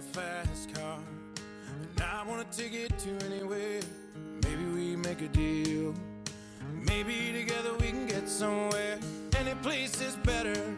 [0.00, 0.98] a fast car,
[1.82, 3.80] and I wanna take it to anywhere.
[4.44, 5.94] Maybe we make a deal.
[6.72, 8.98] Maybe together we can get somewhere.
[9.36, 10.74] Any place is better.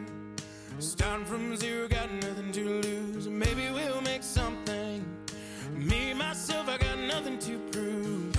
[0.81, 3.29] Starting from zero, got nothing to lose.
[3.29, 5.05] Maybe we'll make something.
[5.73, 8.37] Me, myself, I got nothing to prove.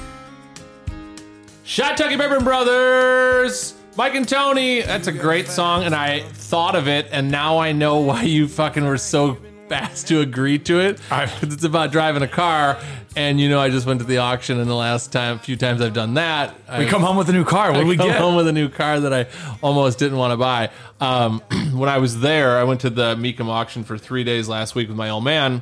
[1.64, 3.74] Shot Tucky Bourbon Brothers.
[3.96, 4.82] Mike and Tony.
[4.82, 8.50] That's a great song, and I thought of it, and now I know why you
[8.50, 9.38] fucking were so
[9.70, 10.98] fast to agree to it.
[11.10, 12.78] Because it's about driving a car,
[13.16, 15.56] and you know I just went to the auction, and the last time, a few
[15.56, 17.72] times I've done that, We come home with a new car.
[17.72, 18.18] What I do we come get?
[18.20, 19.28] home with a new car that I
[19.62, 20.70] almost didn't want to buy.
[21.00, 21.40] Um,
[21.74, 24.88] when I was there, I went to the Mecum auction for three days last week
[24.88, 25.62] with my old man.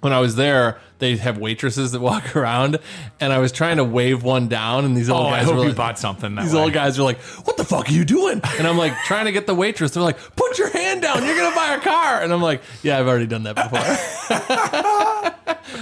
[0.00, 2.78] When I was there, they have waitresses that walk around,
[3.18, 5.56] and I was trying to wave one down, and these old Oh, I guys hope
[5.56, 6.36] were you bought something.
[6.36, 6.60] That these way.
[6.60, 9.32] old guys are like, "What the fuck are you doing?" And I'm like trying to
[9.32, 9.90] get the waitress.
[9.90, 11.24] They're like, "Put your hand down.
[11.26, 13.80] You're gonna buy a car." And I'm like, "Yeah, I've already done that before."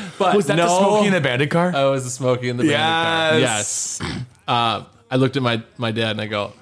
[0.18, 1.74] but Was that no, the Smokey and the Bandit car?
[1.74, 3.38] I was the Smokey in the Bandit car.
[3.38, 4.00] Yes.
[4.02, 4.22] Yes.
[4.48, 6.52] Uh, I looked at my my dad and I go,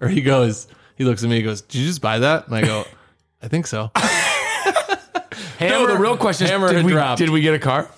[0.00, 1.36] or he goes, he looks at me.
[1.36, 2.84] He goes, "Did you just buy that?" And I go,
[3.40, 3.92] "I think so."
[5.68, 7.18] no, the real question is, hammer did had we, dropped.
[7.18, 7.88] did we get a car?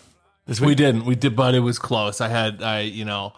[0.47, 0.69] This week?
[0.69, 1.05] We didn't.
[1.07, 2.21] We did, but it was close.
[2.21, 3.33] I had, I, you know,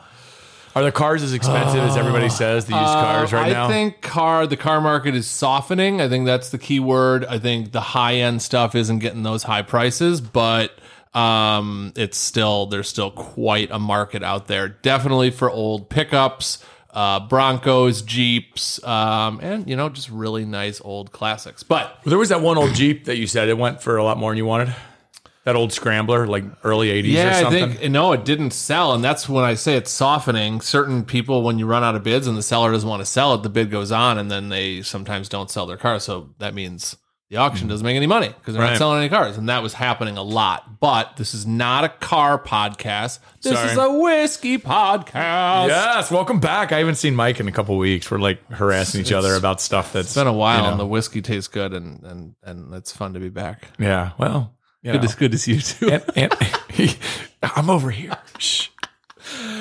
[0.74, 2.64] Are the cars as expensive as everybody says?
[2.66, 3.68] The used cars right Uh, I now.
[3.68, 6.00] think car the car market is softening.
[6.00, 7.24] I think that's the key word.
[7.24, 10.72] I think the high end stuff isn't getting those high prices, but
[11.14, 14.68] um, it's still there's still quite a market out there.
[14.68, 16.58] Definitely for old pickups,
[16.96, 21.62] uh, Broncos, Jeeps, um, and you know just really nice old classics.
[21.62, 24.16] But there was that one old Jeep that you said it went for a lot
[24.16, 24.74] more than you wanted.
[25.44, 27.72] That old Scrambler, like early '80s or Yeah, I something.
[27.74, 30.60] think no, it didn't sell, and that's when I say it's softening.
[30.62, 33.34] Certain people, when you run out of bids and the seller doesn't want to sell
[33.34, 36.00] it, the bid goes on, and then they sometimes don't sell their car.
[36.00, 36.96] So that means
[37.28, 38.70] the auction doesn't make any money because they're Right.
[38.70, 40.78] not selling any cars, and that was happening a lot.
[40.80, 43.18] But this is not a car podcast.
[43.42, 43.70] This Sorry.
[43.72, 45.68] is a whiskey podcast.
[45.68, 46.70] Yes, welcome back.
[46.72, 48.10] I haven't seen Mike in a couple weeks.
[48.10, 51.20] We're like harassing each other about stuff that's It's been a while, and the whiskey
[51.22, 53.68] tastes good, and and and it's fun to be back.
[53.78, 54.10] yeah.
[54.18, 55.08] Well, you Good know.
[55.18, 55.90] good to see you too.
[55.90, 56.96] And- and-
[57.56, 58.16] I'm over here.
[58.38, 58.68] Shh.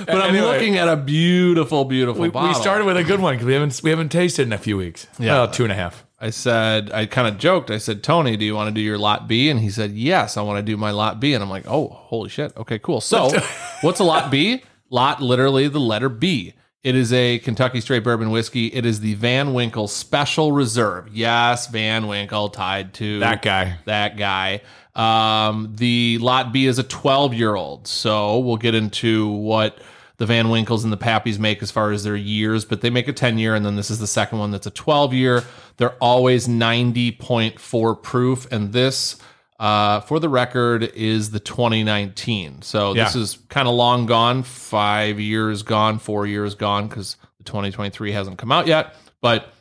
[0.05, 0.41] but I'm anyway.
[0.45, 2.49] looking at a beautiful, beautiful We, bottle.
[2.49, 4.77] we started with a good one because we haven't we haven't tasted in a few
[4.77, 5.07] weeks.
[5.17, 5.33] Yeah.
[5.33, 6.04] Well, two and a half.
[6.19, 7.69] I said, I kind of joked.
[7.69, 9.49] I said, Tony, do you want to do your lot B?
[9.49, 11.33] And he said, Yes, I want to do my lot B.
[11.33, 12.55] And I'm like, Oh, holy shit.
[12.55, 13.01] Okay, cool.
[13.01, 13.29] So,
[13.81, 14.63] what's a lot B?
[14.89, 16.53] Lot literally the letter B.
[16.83, 18.67] It is a Kentucky straight bourbon whiskey.
[18.67, 21.09] It is the Van Winkle Special Reserve.
[21.11, 23.77] Yes, Van Winkle tied to That guy.
[23.85, 24.61] that guy.
[24.93, 27.87] Um, the lot B is a 12 year old.
[27.87, 29.79] So we'll get into what
[30.17, 33.07] the Van Winkles and the Pappies make as far as their years, but they make
[33.07, 33.53] a 10 year.
[33.55, 35.43] And then this is the second one that's a 12 year.
[35.77, 38.47] They're always 90.4 proof.
[38.51, 39.17] And this,
[39.59, 42.61] uh, for the record, is the 2019.
[42.61, 43.21] So this Yeah.
[43.21, 48.37] is kind of long gone, five years gone, four years gone, because the 2023 hasn't
[48.37, 48.95] come out yet.
[49.21, 49.51] But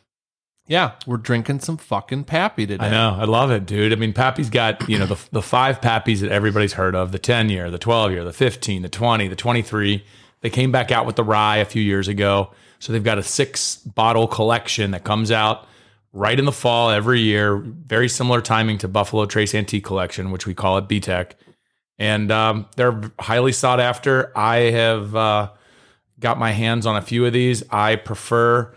[0.67, 2.87] yeah, we're drinking some fucking Pappy today.
[2.87, 3.17] I know.
[3.21, 3.93] I love it, dude.
[3.93, 7.19] I mean, Pappy's got, you know, the, the five Pappies that everybody's heard of the
[7.19, 10.05] 10 year, the 12 year, the 15, the 20, the 23.
[10.45, 12.51] They came back out with the rye a few years ago.
[12.79, 15.67] So they've got a six bottle collection that comes out
[16.13, 17.57] right in the fall every year.
[17.57, 21.31] Very similar timing to Buffalo Trace Antique Collection, which we call it BTEC.
[21.99, 24.37] And um, they're highly sought after.
[24.37, 25.51] I have uh,
[26.21, 27.65] got my hands on a few of these.
[27.71, 28.75] I prefer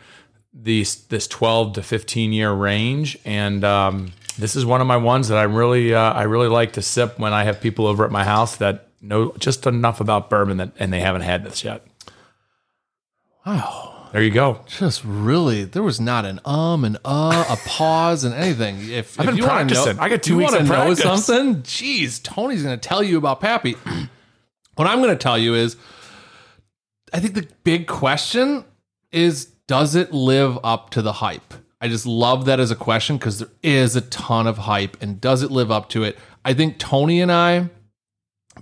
[0.53, 5.28] these this 12 to 15 year range and um, this is one of my ones
[5.28, 8.11] that I really uh, I really like to sip when I have people over at
[8.11, 11.85] my house that know just enough about bourbon that and they haven't had this yet.
[13.46, 14.09] Wow.
[14.13, 14.62] There you go.
[14.66, 18.78] Just really, there was not an um and uh, a pause and anything.
[18.90, 19.97] If, I've if been you practicing.
[19.97, 21.02] Know, I got two you weeks know practice.
[21.02, 21.62] something?
[21.63, 23.74] Jeez, Tony's going to tell you about Pappy.
[24.75, 25.75] what I'm going to tell you is,
[27.14, 28.64] I think the big question
[29.12, 31.53] is, does it live up to the hype?
[31.79, 35.22] I just love that as a question because there is a ton of hype, and
[35.22, 36.17] does it live up to it?
[36.43, 37.70] I think Tony and I,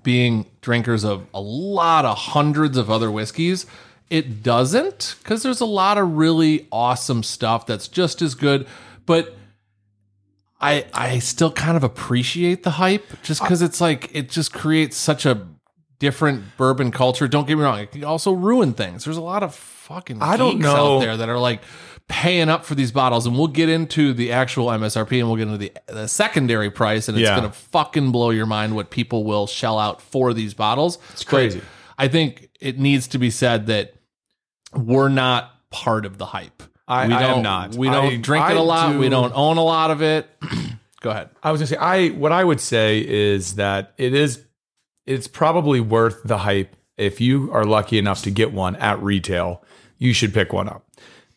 [0.04, 3.66] being drinkers of a lot of hundreds of other whiskeys,
[4.10, 8.68] it doesn't because there's a lot of really awesome stuff that's just as good.
[9.06, 9.36] But
[10.62, 14.98] I I still kind of appreciate the hype just because it's like it just creates
[14.98, 15.48] such a
[16.00, 17.28] different bourbon culture.
[17.28, 19.06] Don't get me wrong; it can also ruin things.
[19.06, 20.98] There's a lot of fucking I don't know.
[20.98, 21.62] out there that are like
[22.08, 25.48] paying up for these bottles, and we'll get into the actual MSRP and we'll get
[25.48, 27.36] into the, the secondary price, and it's Yeah.
[27.36, 31.00] gonna fucking blow your mind what people will shell out for these bottles.
[31.14, 31.62] It's crazy.
[31.98, 33.96] I think it needs to be said that
[34.74, 36.64] we're not part of the hype.
[36.88, 37.76] I- we I am don't, not.
[37.76, 38.96] We don't I- drink it a lot.
[38.98, 40.30] We don't own a lot of it.
[41.02, 41.30] Go ahead.
[41.44, 44.44] I was gonna say I what I would say is that it is
[45.06, 49.64] it's probably worth the hype if you are lucky enough to get one at retail.
[49.98, 50.84] You should pick one up.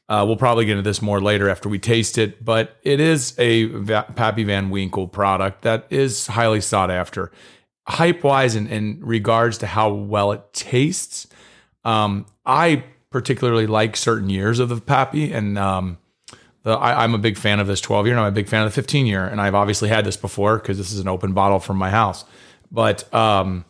[0.09, 3.39] Uh, we'll probably get into this more later after we taste it, but it is
[3.39, 7.31] a Va- Pappy Van Winkle product that is highly sought after.
[7.87, 11.27] Hype wise, in, in regards to how well it tastes,
[11.85, 15.99] um, I particularly like certain years of the Pappy, and um,
[16.63, 18.63] the, I, I'm a big fan of this 12 year, and I'm a big fan
[18.63, 21.35] of the 15 year, and I've obviously had this before because this is an open
[21.35, 22.25] bottle from my house.
[22.71, 23.65] But um,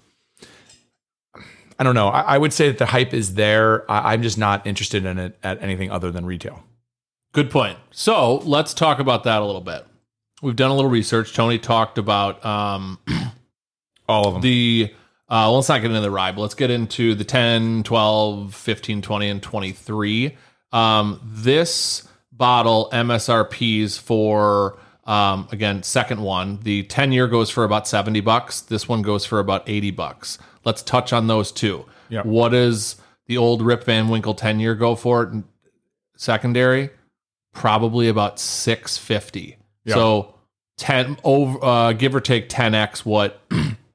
[1.79, 2.09] I don't know.
[2.09, 3.89] I, I would say that the hype is there.
[3.91, 6.63] I, I'm just not interested in it at anything other than retail.
[7.33, 7.79] Good point.
[7.91, 9.87] So let's talk about that a little bit.
[10.43, 11.35] We've done a little research.
[11.35, 12.99] Tony talked about um,
[14.09, 14.43] All of them.
[14.43, 14.95] the
[15.31, 19.03] uh, let's not get into the ride, but let's get into the 10, 12, 15,
[19.03, 20.37] 20, and 23.
[20.73, 24.79] Um, this bottle MSRPs for
[25.09, 26.61] um, again, second one.
[26.63, 28.61] The 10 year goes for about 70 bucks.
[28.61, 30.39] This one goes for about 80 bucks.
[30.65, 31.87] Let's touch on those two.
[32.11, 32.23] Yeah.
[32.23, 32.97] What does
[33.27, 35.43] the old Rip Van Winkle 10 year go for?
[36.15, 36.91] Secondary,
[37.55, 39.57] probably about 650.
[39.87, 39.95] Yeah.
[39.95, 40.35] So
[40.77, 43.41] 10 over uh, give or take 10x what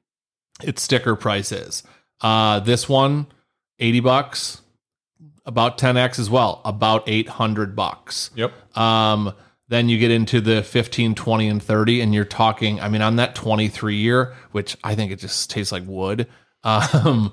[0.64, 1.84] its sticker price is.
[2.20, 3.28] Uh, this one,
[3.78, 4.62] 80 bucks,
[5.46, 8.30] about 10x as well, about 800 bucks.
[8.34, 8.76] Yep.
[8.76, 9.32] Um,
[9.68, 13.16] then you get into the 15, 20, and 30, and you're talking, I mean, on
[13.16, 16.26] that 23 year, which I think it just tastes like wood.
[16.66, 17.30] Um,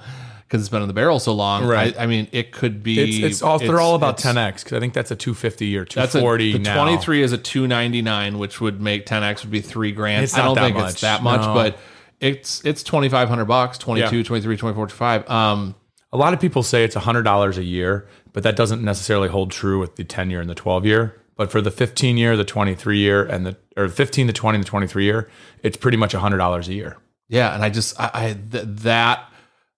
[0.52, 1.66] because it's been in the barrel so long.
[1.66, 1.98] Right.
[1.98, 3.00] I, I mean, it could be.
[3.00, 6.14] It's, it's all they're all about 10x because I think that's a 250 or That's
[6.14, 6.84] a, 240 the now.
[6.84, 10.26] 23 is a 299, which would make 10x would be three grand.
[10.26, 11.54] It's I don't that think much, it's that much, no.
[11.54, 11.78] but
[12.20, 14.24] it's it's 2500 bucks, 22, Yeah.
[14.24, 15.30] 23, 24, 25.
[15.30, 15.76] Um,
[16.12, 19.80] A lot of people say it's $100 a year, but that doesn't necessarily hold true
[19.80, 21.21] with the 10 year and the 12 year.
[21.42, 24.64] But for the 15 year, the 23 year, and the or 15 to 20 and
[24.64, 25.28] the 23 year,
[25.64, 26.98] it's pretty much $100 a year.
[27.30, 29.28] Yeah, and I just I, I th- that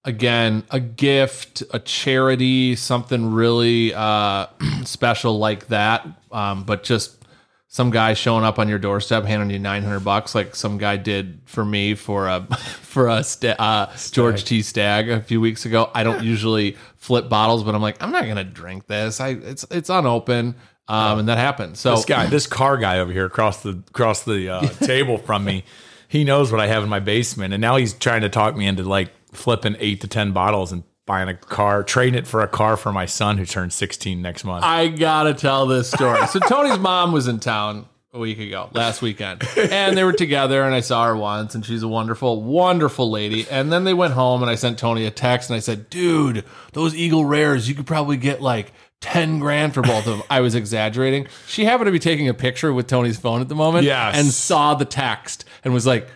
[0.03, 4.47] again a gift, a charity, something really uh,
[4.83, 6.05] special like that.
[6.33, 7.23] Um, but just
[7.69, 10.97] some guy showing up on your doorstep handing you nine hundred bucks, like some guy
[10.97, 12.41] did for me for a
[12.81, 14.61] for a sta- uh, George T.
[14.61, 15.89] Stagg a few weeks ago.
[15.93, 19.21] I don't usually flip bottles, but I'm like I'm not gonna drink this.
[19.21, 20.55] I it's it's unopened.
[20.87, 21.77] Um, and that happened.
[21.77, 25.45] So This guy, this car guy over here across the across the uh, table from
[25.45, 25.63] me,
[26.07, 28.67] he knows what I have in my basement, and now he's trying to talk me
[28.67, 32.47] into like flipping eight to ten bottles and buying a car, trading it for a
[32.47, 34.63] car for my son who turns 16 next month.
[34.63, 36.25] I gotta tell this story.
[36.27, 40.63] So Tony's mom was in town a week ago, last weekend, and they were together,
[40.63, 43.47] and I saw her once, and she's a wonderful, wonderful lady.
[43.49, 46.45] And then they went home, and I sent Tony a text, and I said, "Dude,
[46.73, 48.71] those Eagle Rares, you could probably get like."
[49.03, 50.23] 10 grand for both of them.
[50.29, 51.27] I was exaggerating.
[51.45, 54.15] She happened to be taking a picture with Tony's phone at the moment Yes.
[54.17, 56.07] and saw the text and was like,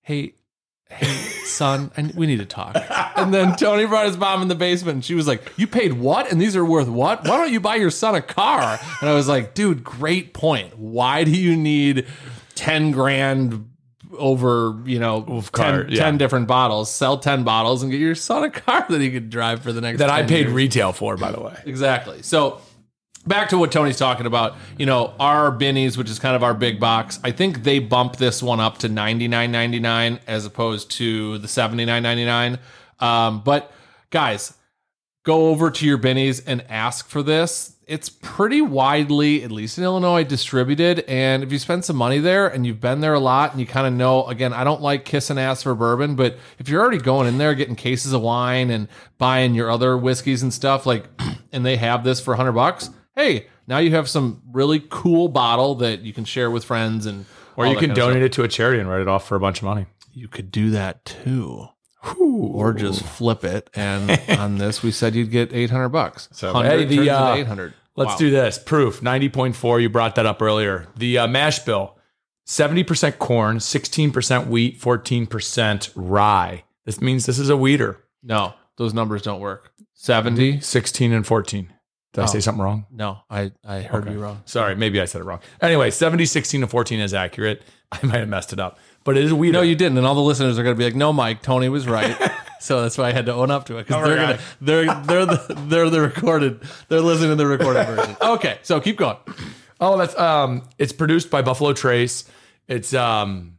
[0.00, 0.32] Hey,
[0.88, 1.06] hey,
[1.44, 2.76] son, I, we need to talk.
[3.16, 5.92] And then Tony brought his mom in the basement and she was like, You paid
[5.92, 6.32] what?
[6.32, 7.20] And these are worth what?
[7.28, 8.78] Why don't you buy your son a car?
[9.00, 10.78] And I was like, Dude, great point.
[10.78, 12.06] Why do you need
[12.54, 13.68] 10 grand
[14.18, 16.04] over, you know, 10, car, yeah.
[16.04, 16.90] 10 different bottles?
[16.90, 19.80] Sell 10 bottles and get your son a car that he could drive for the
[19.80, 20.52] next that I paid years.
[20.52, 21.56] retail for, by the way.
[21.66, 22.22] Exactly.
[22.22, 22.60] So
[23.26, 26.54] back to what Tony's talking about, you know, our Binny's, which is kind of our
[26.54, 30.44] big box, I think they bump this one up to ninety nine ninety nine as
[30.46, 32.58] opposed to the seventy nine ninety nine.
[33.00, 33.72] Um, but
[34.10, 34.54] guys,
[35.22, 37.76] go over to your Binny's and ask for this.
[37.86, 41.00] It's pretty widely, at least in Illinois, distributed.
[41.00, 43.66] And if you spend some money there and you've been there a lot and you
[43.66, 46.98] kind of know, again, I don't like kissing ass for bourbon, but if you're already
[46.98, 48.88] going in there getting cases of wine and
[49.18, 51.06] buying your other whiskeys and stuff, like,
[51.52, 55.74] and they have this for 100 bucks, hey, now you have some really cool bottle
[55.76, 57.26] that you can share with friends and
[57.56, 59.58] Or you can donate it to a charity and write it off for a bunch
[59.58, 59.86] of money.
[60.12, 61.68] You could do that too.
[62.18, 66.28] Or just flip it, and on this we said you'd get eight hundred bucks.
[66.32, 67.74] So, hey, the, uh, eight hundred.
[67.94, 68.58] Let's do this.
[68.58, 69.82] Proof 90.4.
[69.82, 70.88] You brought that up earlier.
[70.96, 71.98] The uh, mash bill
[72.46, 76.64] 70% corn, 16% wheat, 14% rye.
[76.84, 78.02] This means this is a wheater.
[78.22, 79.72] No, those numbers don't work.
[79.94, 80.58] Seventy?
[80.60, 81.72] 16 and 14.
[82.12, 82.84] Did I say something wrong?
[82.90, 84.42] No, I I heard you wrong.
[84.44, 85.40] Sorry, maybe I said it wrong.
[85.62, 87.62] Anyway, 70, 16, and 14 is accurate.
[87.92, 89.52] I might have messed it up, but it is wheater.
[89.54, 91.68] No, you didn't, and all the listeners are going to be like, "No, Mike, Tony
[91.68, 92.16] was right."
[92.60, 95.02] so that's why I had to own up to it because Oh, they're gonna, they're
[95.04, 98.16] they're the they're the recorded they're listening to the recorded version.
[98.20, 99.16] Okay, so keep going.
[99.80, 102.24] Oh, that's um it's produced by Buffalo Trace.
[102.68, 103.58] It's um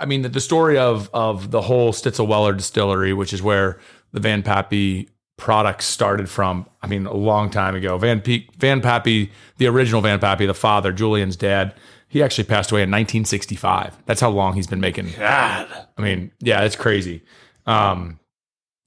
[0.00, 3.78] I mean the, the story of of the whole Stitzel Weller distillery, which is where
[4.12, 6.66] the Van Pappy products started from.
[6.82, 7.98] I mean, a long time ago.
[7.98, 11.74] Van Pe- Van Pappy, the original Van Pappy, the father, Julian's dad,
[12.08, 13.96] he He actually passed away in 1965.
[14.06, 15.12] That's how long he's been making.
[15.18, 15.68] God.
[15.98, 17.22] I mean, yeah, it's crazy.
[17.66, 18.20] Um,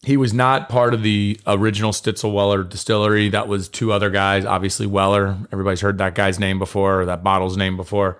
[0.01, 3.29] he was not part of the original Stitzel Weller distillery.
[3.29, 4.45] That was two other guys.
[4.45, 5.37] Obviously, Weller.
[5.51, 8.17] Everybody's heard that guy's name before, or that bottle's name before.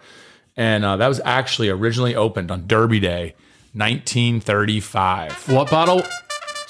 [0.57, 3.35] And uh, that was actually originally opened on Derby Day,
[3.73, 5.49] 1935.
[5.49, 6.03] What bottle?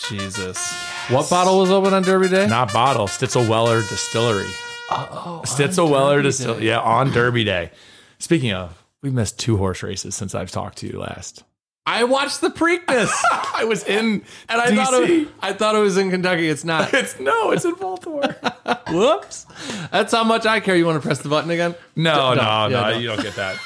[0.08, 0.89] Jesus.
[1.10, 2.46] What bottle was open on Derby Day?
[2.46, 4.48] Not bottle, Stitzel Weller Distillery.
[4.92, 6.68] Uh oh, Stitzel Weller Distillery.
[6.68, 7.72] Yeah, on Derby Day.
[8.20, 11.44] Speaking of, we've missed two horse races since I've talked to you last.
[11.88, 13.10] I watched the Preakness,
[13.56, 16.48] I was in, and I thought it, I thought it was in Kentucky.
[16.48, 16.94] It's not.
[16.94, 18.36] it's no, it's in Baltimore.
[18.90, 19.48] Whoops.
[19.92, 20.76] That's how much I care.
[20.76, 21.74] You want to press the button again?
[21.96, 22.98] No, no, No, no, yeah, no.
[23.00, 23.58] you don't get that.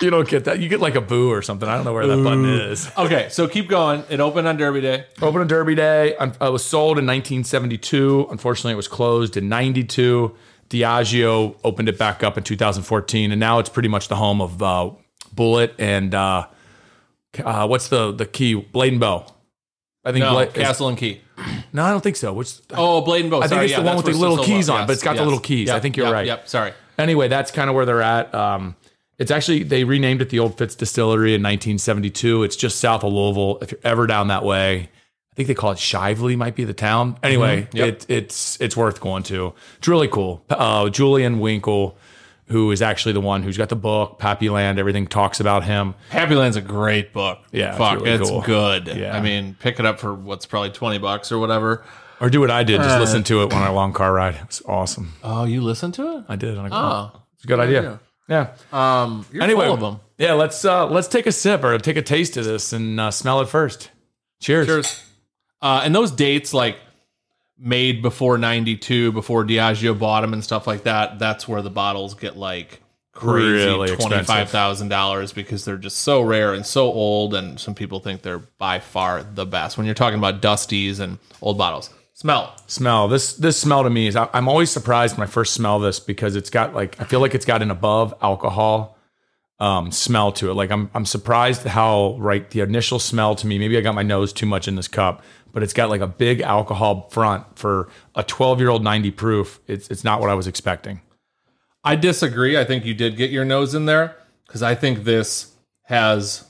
[0.00, 0.60] You don't get that.
[0.60, 1.68] You get like a boo or something.
[1.68, 2.88] I don't know where that button is.
[2.98, 4.04] Okay, so keep going.
[4.08, 5.06] It opened on Derby Day.
[5.20, 6.14] Opened on Derby Day.
[6.16, 8.28] Un- uh, It was sold in 1972.
[8.30, 10.34] Unfortunately, it was closed in 92.
[10.70, 14.62] Diageo opened it back up in 2014, and now it's pretty much the home of
[14.62, 14.90] uh,
[15.34, 16.46] Bulleit and uh,
[17.42, 19.26] uh, what's the the key Blade and Bow.
[20.04, 21.20] I think No, Blade, is- Castle and Key.
[21.72, 22.32] no, I don't think so.
[22.32, 23.40] Which Oh, Blade and Bow.
[23.40, 25.40] I think it's the one with the little keys on, but it's got the little
[25.40, 25.70] keys.
[25.70, 26.26] I think you're right.
[26.26, 26.48] Yep.
[26.48, 26.72] Sorry.
[26.98, 28.34] anyway, that's kind of where they're at.
[28.34, 28.76] Um,
[29.18, 32.42] it's actually they renamed it the Old Fitz Distillery in 1972.
[32.44, 33.58] It's just south of Louisville.
[33.62, 34.90] If you're ever down that way,
[35.32, 37.18] I think they call it Shively, might be the town.
[37.22, 37.76] Anyway, Mm-hmm.
[37.76, 37.88] Yep.
[37.88, 39.54] it, it's it's worth going to.
[39.78, 40.44] It's really cool.
[40.50, 41.96] Uh, Julian Winkle,
[42.46, 44.78] who is actually the one who's got the book Pappy Land.
[44.78, 45.94] Everything talks about him.
[46.10, 47.40] Pappy Land's a great book.
[47.52, 48.40] Yeah, it's Fuck, really it's cool.
[48.42, 48.86] good.
[48.88, 49.16] Yeah.
[49.16, 51.84] I mean, pick it up for what's probably 20 bucks or whatever.
[52.20, 54.34] Or do what I did, just Uh, listen to it on a long car ride.
[54.34, 55.12] It was awesome.
[55.22, 56.24] Oh, you listened to it?
[56.28, 56.58] I did.
[56.58, 57.20] On a Oh.
[57.36, 58.00] it's a good idea.
[58.28, 58.48] Yeah.
[58.72, 60.00] Um, Anyway, full of them.
[60.18, 60.34] yeah.
[60.34, 63.40] Let's uh, let's take a sip or take a taste of this and uh, smell
[63.40, 63.90] it first.
[64.40, 64.66] Cheers.
[64.66, 65.04] Cheers.
[65.62, 66.76] Uh, and those dates, like
[67.58, 72.14] made before 92, before Diageo bought them and stuff like that, that's where the bottles
[72.14, 72.80] get like
[73.12, 74.26] crazy Really expensive.
[74.28, 77.34] $25,000 because they're just so rare and so old.
[77.34, 81.18] And some people think they're by far the best when you're talking about Dusties and
[81.42, 81.90] old bottles.
[82.20, 82.56] Smell.
[82.66, 85.78] smell this this smell to me is I- i'm always surprised when i first smell
[85.78, 88.98] this because it's got like i feel like it's got an above alcohol
[89.60, 93.56] um, smell to it like i'm i'm surprised how right the initial smell to me
[93.56, 95.22] maybe i got my nose too much in this cup
[95.52, 99.60] but it's got like a big alcohol front for a 12 year old 90 proof
[99.68, 101.00] it's it's not what i was expecting
[101.84, 102.58] I disagree.
[102.58, 106.44] I think you did get your nose in there because I think this has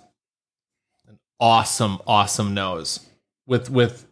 [1.06, 3.06] an awesome, awesome nose
[3.46, 4.06] with with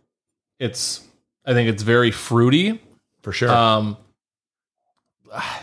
[0.60, 1.05] it's.
[1.46, 2.80] I think it's very fruity,
[3.22, 3.96] for sure um,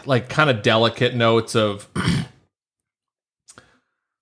[0.05, 1.87] like kind of delicate notes of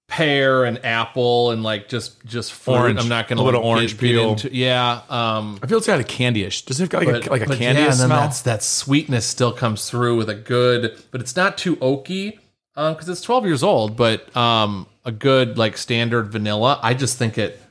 [0.07, 2.73] pear and apple and like just just fruit.
[2.73, 2.99] Orange.
[2.99, 4.35] I'm not gonna A little like, orange get, peel.
[4.35, 5.01] Get into, yeah.
[5.09, 7.63] Um, i feel it's got a candyish does it got like, a, like a candy
[7.63, 11.35] yeah, and then smell that's, that sweetness still comes through with a good, but it's
[11.35, 12.37] not too oaky
[12.75, 16.79] because it's 12 years old, but um, a good like standard vanilla.
[16.81, 17.61] I just think it,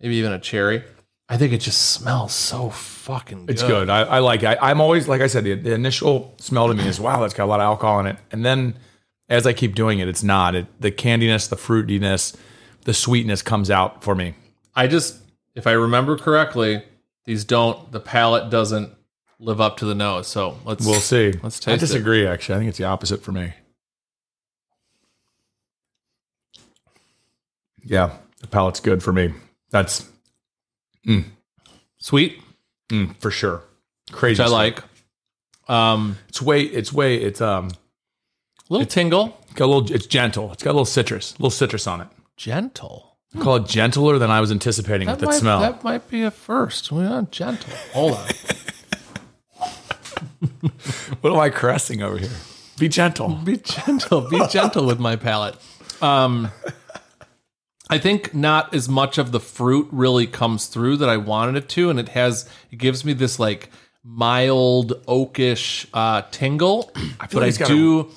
[0.00, 0.84] maybe even a cherry.
[1.28, 3.50] I think it just smells so fucking good.
[3.50, 3.88] It's good.
[3.88, 4.46] I, I like it.
[4.46, 7.32] I, I'm always, like I said, the, the initial smell to me is, wow, that's
[7.32, 8.16] got a lot of alcohol in it.
[8.30, 8.74] And then
[9.30, 10.54] as I keep doing it, it's not.
[10.54, 12.36] It, the candiness, the fruitiness,
[12.82, 14.34] the sweetness comes out for me.
[14.74, 15.16] I just,
[15.54, 16.82] if I remember correctly,
[17.24, 18.90] these don't, the palate doesn't
[19.38, 20.26] live up to the nose.
[20.26, 21.32] So let's, We'll see.
[21.42, 21.86] Let's I taste it.
[21.86, 22.56] disagree, actually.
[22.56, 23.54] I think it's the opposite for me.
[27.82, 29.32] Yeah, the palate's good for me.
[29.70, 30.06] That's
[31.98, 32.40] sweet,
[32.90, 33.62] mm, for sure.
[34.12, 34.42] Crazy.
[34.42, 34.82] which I like.
[35.68, 40.52] Um, It's way, it's way, it's um, a little tingle, got a little, it's gentle.
[40.52, 42.08] It's got a little citrus, a little citrus on it.
[42.36, 43.16] gentle.
[43.34, 45.58] I call it gentler than I was anticipating with that might, smell.
[45.60, 46.92] That might be a first.
[46.92, 47.72] We're not gentle.
[47.92, 48.28] Hold on.
[51.20, 52.30] What am I caressing over here?
[52.78, 53.30] Be gentle.
[53.36, 54.22] be gentle.
[54.28, 55.56] Be gentle with my palate.
[56.02, 56.50] Um,
[57.94, 61.68] I think not as much of the fruit really comes through that I wanted it
[61.70, 62.48] to, and it has.
[62.72, 63.70] It gives me this like
[64.02, 66.90] mild oakish uh, tingle.
[66.96, 68.10] I feel but like it's I got do.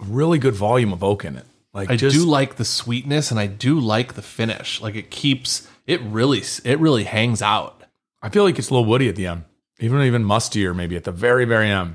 [0.00, 1.44] Really good volume of oak in it.
[1.72, 4.80] Like I just, do like the sweetness, and I do like the finish.
[4.80, 6.42] Like it keeps it really.
[6.64, 7.84] It really hangs out.
[8.20, 9.44] I feel like it's a little woody at the end,
[9.78, 11.94] even even mustier maybe at the very very end.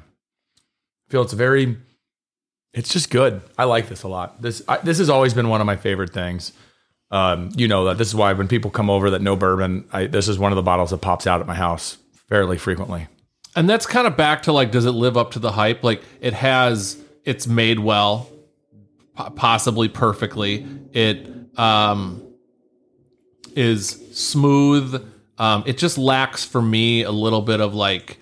[1.10, 1.80] I feel it's very.
[2.74, 3.42] It's just good.
[3.58, 4.42] I like this a lot.
[4.42, 6.54] This I, this has always been one of my favorite things.
[7.12, 10.08] Um, you know that this is why when people come over that know bourbon, I,
[10.08, 11.98] this is one of the bottles that pops out at my house
[12.28, 13.08] fairly frequently.
[13.56, 15.84] And that's kind of back to like, does it live up to the hype?
[15.84, 18.30] Like, it has, it's made well,
[19.36, 20.66] possibly perfectly.
[20.92, 22.22] It um,
[23.56, 25.10] is smooth.
[25.38, 28.20] Um, it just lacks for me a little bit of like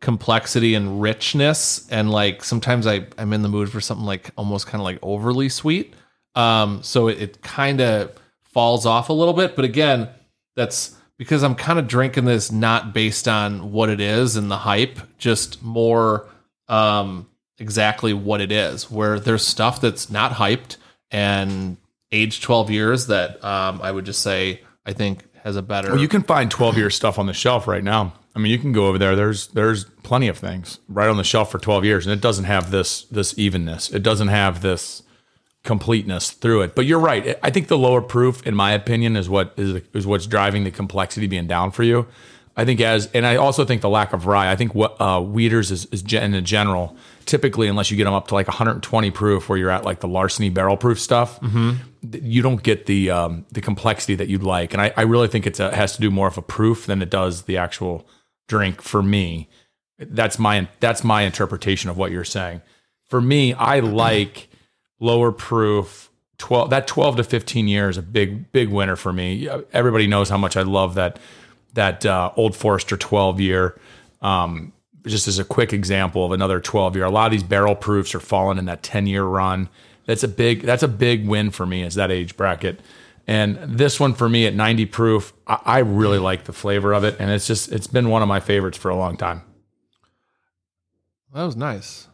[0.00, 4.66] complexity and richness and like sometimes I I'm in the mood for something like almost
[4.66, 5.94] kind of like overly sweet.
[6.36, 8.12] Um so it, it kind of
[8.44, 10.08] falls off a little bit, but again,
[10.54, 14.58] that's because I'm kind of drinking this not based on what it is and the
[14.58, 16.26] hype, just more
[16.68, 17.28] um
[17.58, 18.90] exactly what it is.
[18.90, 20.76] Where there's stuff that's not hyped
[21.10, 21.76] and
[22.12, 26.00] age 12 years that um I would just say I think has a better Well,
[26.00, 28.12] you can find 12 year stuff on the shelf right now.
[28.34, 29.16] I mean, you can go over there.
[29.16, 32.44] There's there's plenty of things right on the shelf for 12 years, and it doesn't
[32.44, 33.90] have this this evenness.
[33.90, 35.02] It doesn't have this
[35.66, 36.74] completeness through it.
[36.74, 37.38] But you're right.
[37.42, 40.70] I think the lower proof, in my opinion, is what is is what's driving the
[40.70, 42.06] complexity being down for you.
[42.58, 44.50] I think as, and I also think the lack of rye.
[44.50, 46.96] I think what uh, Wheaters is, is gen- in general,
[47.26, 50.08] typically unless you get them up to like 120 proof, where you're at like the
[50.08, 54.72] larceny barrel proof stuff, th- you don't get the um, the complexity that you'd like.
[54.72, 57.10] And I, I really think it has to do more of a proof than it
[57.10, 58.08] does the actual
[58.48, 59.50] drink for me.
[59.98, 62.62] That's my that's my interpretation of what you're saying.
[63.10, 64.48] For me, I like
[65.00, 69.48] lower proof 12 that 12 to 15 years a big big winner for me.
[69.72, 71.18] Everybody knows how much I love that
[71.74, 73.78] that uh, Old Forester 12 year.
[74.22, 74.72] Um,
[75.06, 77.04] just as a quick example of another 12 year.
[77.04, 79.68] A lot of these barrel proofs are falling in that 10 year run.
[80.06, 82.80] That's a big that's a big win for me as that age bracket.
[83.26, 87.16] And this one for me at 90 proof, I really like the flavor of it,
[87.18, 89.42] and it's just it's been one of my favorites for a long time.
[91.34, 92.06] That was nice.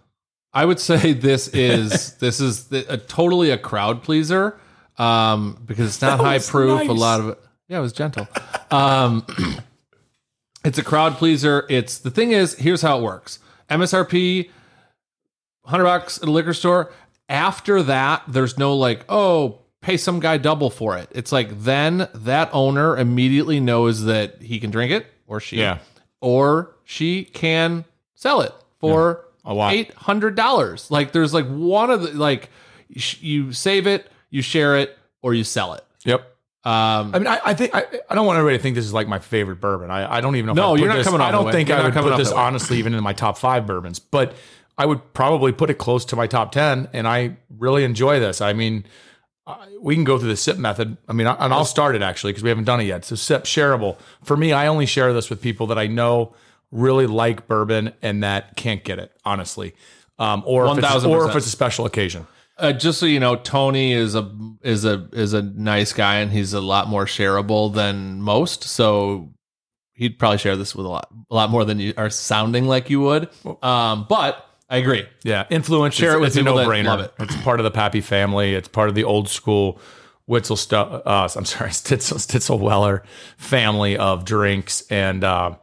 [0.54, 4.58] I would say this is this is the, a totally a crowd pleaser
[4.98, 6.88] um, because it's not That high proof.
[6.88, 8.28] A lot of it, yeah, it was gentle.
[8.70, 9.26] Um,
[10.64, 11.66] it's a crowd pleaser.
[11.68, 13.38] It's the thing is here's how it works:
[13.70, 14.50] MSRP,
[15.64, 16.92] hundred bucks at a liquor store.
[17.28, 21.08] After that, there's no like, oh, pay some guy double for it.
[21.12, 25.78] It's like then that owner immediately knows that he can drink it or she, Yeah.
[26.20, 29.72] or she can sell it for a lot.
[29.74, 30.90] eight hundred dollars.
[30.90, 32.50] Like there's like one of the like
[32.88, 35.84] you sh- you save it, you share it, or you sell it.
[36.04, 36.20] Yep.
[36.64, 38.92] Um, I mean, I, I think I, I don't want everybody to think this is
[38.92, 39.90] like my favorite bourbon.
[39.90, 40.52] I, I don't even know.
[40.52, 42.10] No, if I you're put not this, coming off I don't think I not would
[42.10, 44.34] put this honestly even in my top five bourbons, but
[44.78, 46.88] I would probably put it close to my top ten.
[46.92, 48.40] And I really enjoy this.
[48.40, 48.84] I mean,
[49.44, 50.96] I- we can go through the sip method.
[51.08, 53.04] I mean, and I'll start it actually because we haven't done it yet.
[53.04, 54.52] So sip shareable for me.
[54.52, 56.32] I only share this with people that I know
[56.72, 59.74] really like bourbon and that can't get it honestly,
[60.18, 62.26] um, or if it's, or if it's a special occasion.
[62.58, 66.32] uh, just so you know, Tony is a is a is a nice guy, and
[66.32, 68.64] he's a lot more shareable than most.
[68.64, 69.32] So
[69.92, 72.90] he'd probably share this with a lot a lot more than you are sounding like
[72.90, 73.28] you would.
[73.62, 75.06] Um, but I agree.
[75.22, 75.94] Yeah, influence.
[75.94, 76.84] Share it's, it with it's a that no-brainer.
[76.86, 77.12] love it.
[77.18, 78.54] It's part of the Pappy family.
[78.54, 79.78] It's part of the old school
[80.26, 81.02] Witzel stuff.
[81.04, 83.02] Uh, I'm sorry, Stitzel, Stitzel Weller
[83.36, 85.56] family of drinks, and uh,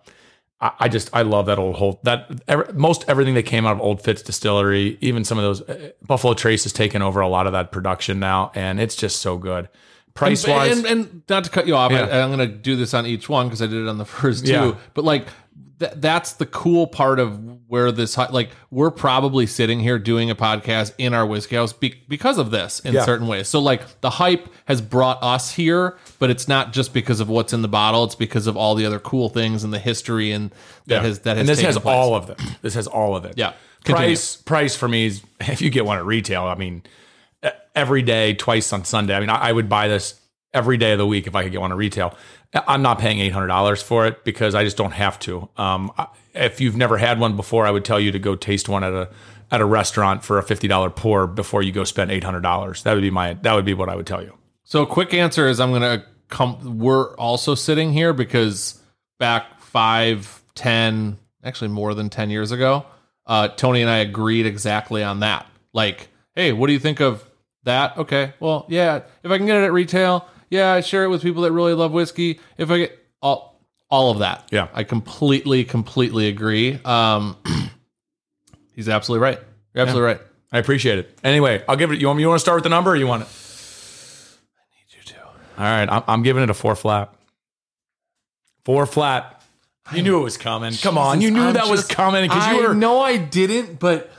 [0.62, 3.74] I, I just I love that old whole that ever, most everything that came out
[3.74, 7.28] of Old Fitz Distillery, even some of those uh, Buffalo Trace has taken over a
[7.28, 9.70] lot of that production now, and it's just so good.
[10.16, 12.06] Price and, wise, and, and not to cut you off, Yeah.
[12.06, 14.06] I, I'm going to do this on each one because I did it on the
[14.20, 14.52] first two.
[14.52, 14.76] Yeah.
[14.94, 15.28] But like,
[15.80, 20.36] th- that's the cool part of where this, like, we're probably sitting here doing a
[20.36, 23.06] podcast in our whiskey house be- because of this in Yeah.
[23.06, 23.48] certain ways.
[23.48, 27.54] So, like, the hype has brought us here, but it's not just because of what's
[27.54, 30.52] in the bottle; it's because of all the other cool things and the history and
[30.88, 31.42] that has that has.
[31.42, 31.94] and this has place.
[31.96, 32.38] all of them.
[32.62, 33.36] This has all of it.
[33.38, 33.54] Yeah.
[33.84, 34.08] Continue.
[34.10, 36.44] Price price for me is if you get one at retail.
[36.44, 36.84] I mean,
[37.76, 39.16] every day, twice on Sunday.
[39.16, 40.20] I mean, I, I would buy this
[40.54, 42.16] every day of the week if I could get one at retail.
[42.68, 45.50] I'm not paying eight hundred dollars for it because I just don't have to.
[45.58, 45.92] Um,
[46.34, 48.94] if you've never had one before, I would tell you to go taste one at
[48.94, 49.10] a
[49.52, 52.84] at a restaurant for a fifty dollar pour before you go spend eight hundred dollars.
[52.84, 54.36] That would be my that would be what I would tell you.
[54.64, 58.82] So quick answer is I'm gonna come we're also sitting here because
[59.20, 62.86] back five, ten, actually more than ten years ago,
[63.28, 65.46] uh, Tony and I agreed exactly on that.
[65.74, 67.24] Like, hey, what do you think of
[67.64, 67.96] that?
[67.98, 71.22] Okay, well, yeah, if I can get it at retail, yeah, I share it with
[71.22, 72.40] people that really love whiskey.
[72.58, 73.60] If I get all
[73.90, 74.48] all of that.
[74.52, 74.68] Yeah.
[74.74, 76.80] I completely, completely agree.
[76.86, 77.38] Um
[78.76, 79.40] he's absolutely right.
[79.74, 80.22] You're absolutely right.
[80.52, 81.18] I appreciate it.
[81.24, 82.00] Anyway, I'll give it.
[82.00, 82.24] You want me?
[82.24, 82.92] You want to start with the number?
[82.92, 83.28] or You want it?
[83.28, 85.22] I need you too.
[85.22, 87.14] All right, I'm, I'm giving it a four flat.
[88.66, 89.44] Four flat.
[89.94, 90.74] You knew it was coming.
[90.74, 92.74] Come on, you knew I'm that was coming because I you were.
[92.74, 94.12] know I didn't, but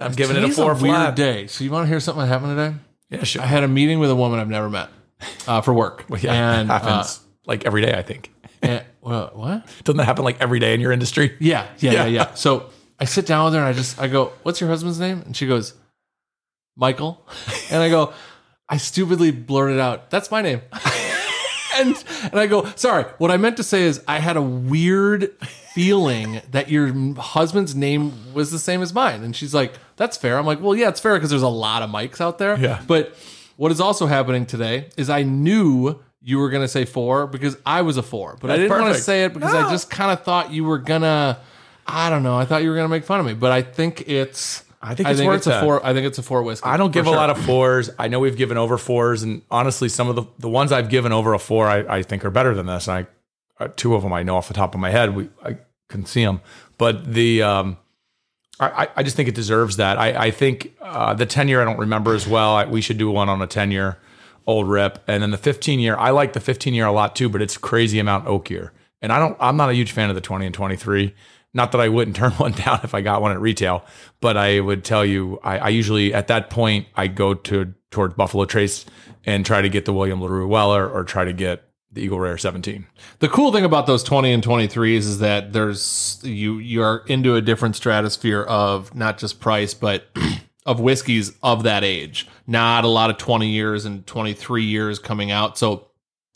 [0.00, 1.16] I'm giving it a four weird flat.
[1.16, 1.46] day.
[1.46, 2.74] So you want to hear something that happened today?
[3.10, 3.42] Yeah, sure.
[3.42, 4.88] I had a meeting with a woman I've never met
[5.46, 6.04] uh, for work.
[6.20, 7.92] yeah, and happens like every day.
[7.94, 8.30] I think
[8.62, 9.66] Uh, and- well, what?
[9.84, 11.34] doesn't that happen like every day in your industry?
[11.40, 12.06] Yeah, yeah, yeah, Yeah.
[12.06, 12.30] yeah.
[12.34, 15.22] So I sit down with her and I just I go, "What's your husband's name?"
[15.24, 15.74] And she goes,
[16.76, 17.26] "Michael."
[17.70, 18.12] And I go,
[18.68, 20.60] I stupidly blurted out, "That's my name."
[21.76, 23.04] and and I go, sorry.
[23.18, 25.30] What I meant to say is I had a weird
[25.74, 30.38] feeling that your husband's name was the same as mine, and she's like, that's fair.
[30.38, 32.58] I'm like, well, yeah, it's fair because there's a lot of mics out there.
[32.58, 32.82] Yeah.
[32.86, 33.14] But
[33.58, 37.82] what is also happening today is I knew you were gonna say four because I
[37.82, 40.22] was a four, but I didn't want to say it because I just kind of
[40.22, 41.40] thought you were gonna.
[41.84, 42.38] I don't know.
[42.38, 44.62] I thought you were gonna make fun of me, but I think it's.
[44.80, 45.84] I think it's worth a four.
[45.84, 46.68] I think it's a four whiskey.
[46.68, 47.90] I don't for give a lot of fours.
[47.98, 51.10] I know we've given over fours, and honestly, some of the, the ones I've given
[51.10, 52.86] over a four, I, I think are better than this.
[52.86, 53.08] And
[53.58, 55.16] I, uh, two of them I know off the top of my head.
[55.16, 55.56] We I
[55.88, 56.42] can see them,
[56.76, 57.76] but the um,
[58.60, 59.98] I, I- just think it deserves that.
[59.98, 62.50] I, I think uh, the ten year I don't remember as well.
[62.54, 63.98] I, we should do one on a ten year
[64.46, 65.96] old rip, and then the fifteen year.
[65.96, 68.70] I like the fifteen year a lot too, but it's crazy amount oakier.
[69.00, 69.36] And I don't.
[69.40, 71.14] I'm not a huge fan of the twenty and twenty three.
[71.54, 73.84] Not that I wouldn't turn one down if I got one at retail,
[74.20, 78.14] but I would tell you, I, I usually at that point I go to towards
[78.14, 78.84] Buffalo Trace
[79.24, 82.36] and try to get the William Larue Weller or try to get the Eagle Rare
[82.36, 82.86] 17.
[83.18, 87.40] The cool thing about those 20 and 23s is that there's you you're into a
[87.40, 90.06] different stratosphere of not just price but
[90.66, 92.28] of whiskeys of that age.
[92.46, 95.56] Not a lot of 20 years and 23 years coming out.
[95.56, 95.88] So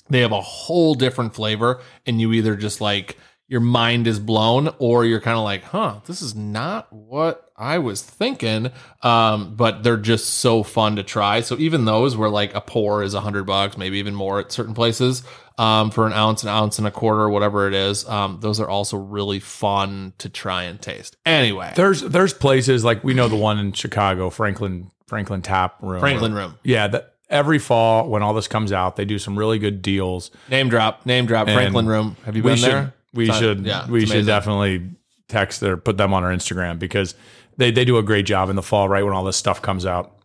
[0.08, 3.18] they have a whole different flavor and you either just like
[3.52, 7.80] your mind is blown or you're kind of like, "Huh, this is not what I
[7.80, 8.70] was thinking."
[9.02, 11.42] Um, but they're just so fun to try.
[11.42, 14.50] So even those where like a pour is a 100 bucks, maybe even more at
[14.50, 15.22] certain places,
[15.58, 18.70] um, for an ounce, an ounce and a quarter, whatever it is, um, those are
[18.70, 21.18] also really fun to try and taste.
[21.26, 26.00] Anyway, There's there's places like we know the one in Chicago, Franklin Franklin Tap Room.
[26.00, 26.58] Franklin Room.
[26.64, 30.30] Yeah, that every fall when all this comes out, they do some really good deals.
[30.48, 32.16] Name drop, name drop, Franklin Room.
[32.24, 32.94] Have you been should, there?
[33.14, 34.90] We should yeah, we should definitely
[35.28, 37.14] text or put them on our Instagram because
[37.56, 39.84] they they do a great job in the fall, right when all this stuff comes
[39.86, 40.16] out.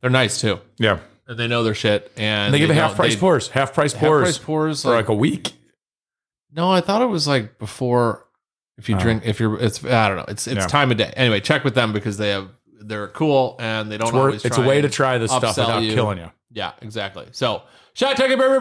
[0.00, 0.60] They're nice too.
[0.78, 3.48] Yeah, And they know their shit and and they give a half price they- pours,
[3.48, 5.52] half price half pours price pours for like, like a week.
[6.52, 8.26] No, I thought it was like before.
[8.78, 8.98] If you Oh.
[8.98, 10.24] drink, if you're, it's I don't know.
[10.28, 10.66] It's it's Yeah.
[10.66, 11.12] time of day.
[11.16, 12.48] Anyway, check with them because they have
[12.82, 14.34] they're cool and they don't It's, always.
[14.36, 15.92] worth, it's a way to try this stuff without you.
[15.94, 16.30] killing you.
[16.50, 17.26] Yeah, exactly.
[17.32, 18.58] So, shout out to Shot Tucker Berry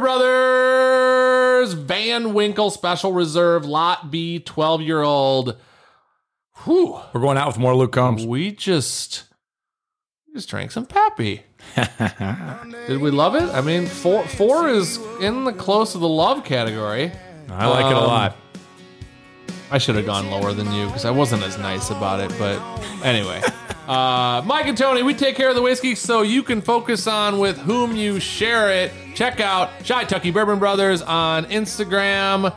[1.67, 5.57] Van Winkle Special Reserve Lot B, twelve year old.
[6.65, 8.25] Whew, We're going out with more Luke Combs.
[8.25, 9.23] we just
[10.27, 11.43] we just drank some Pappy.
[12.87, 13.43] Did we love it?
[13.53, 17.11] I mean, four four is in the close of the love category.
[17.49, 18.35] I like it a Um, lot.
[19.71, 22.31] I should have gone lower than you because I wasn't as nice about it.
[22.39, 22.59] But
[23.03, 23.41] anyway,
[23.89, 27.39] uh, Mike and Tony, we take care of the whiskey so you can focus on
[27.39, 28.91] with whom you share it.
[29.15, 32.54] Check out Shy Tucky Bourbon Brothers on Instagram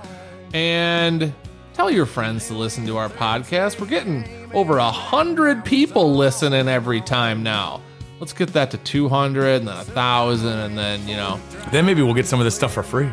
[0.53, 1.33] and
[1.73, 3.81] tell your friends to listen to our podcast.
[3.81, 7.81] We're getting over a hundred people listening every time now.
[8.21, 11.41] Let's get that to 200 and then a thousand, and then you know
[11.73, 13.09] Then maybe we'll get some of this stuff for free.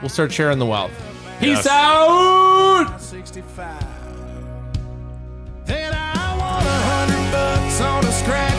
[0.00, 0.92] we'll start sharing the wealth.
[1.40, 1.66] Peace Yes.
[1.66, 2.96] out.
[3.00, 4.03] 65.
[8.24, 8.53] Scratch